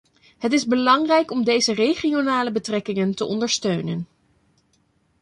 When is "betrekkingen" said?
2.51-3.15